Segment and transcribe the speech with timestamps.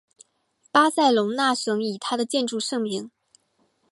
[0.71, 3.11] 巴塞隆纳省以它的建筑盛名。